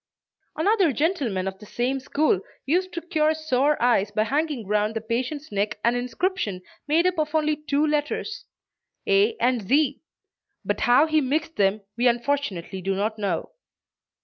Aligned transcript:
Another 0.55 0.91
gentleman 0.93 1.47
of 1.47 1.59
the 1.59 1.67
same 1.67 1.99
school 1.99 2.41
used 2.65 2.91
to 2.93 3.01
cure 3.03 3.35
sore 3.35 3.79
eyes 3.79 4.09
by 4.09 4.23
hanging 4.23 4.65
round 4.65 4.95
the 4.95 4.99
patient's 5.01 5.51
neck 5.51 5.77
an 5.83 5.93
inscription 5.93 6.63
made 6.87 7.05
up 7.05 7.19
of 7.19 7.35
only 7.35 7.55
two 7.55 7.85
letters, 7.85 8.45
A 9.05 9.35
and 9.37 9.61
Z; 9.61 10.01
but 10.65 10.79
how 10.79 11.05
he 11.05 11.21
mixed 11.21 11.55
them 11.57 11.81
we 11.97 12.07
unfortunately 12.07 12.81
do 12.81 12.95
not 12.95 13.19
know. 13.19 13.51